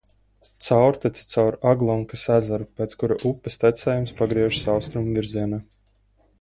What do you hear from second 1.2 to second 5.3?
caur Aglonkas ezeru, pēc kura upes tecējums pagriežas austrumu